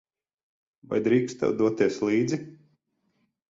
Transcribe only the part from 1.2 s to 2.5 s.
tev doties līdzi?